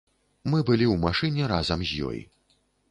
[0.53, 2.19] Мы былі ў машыне разам з ёй.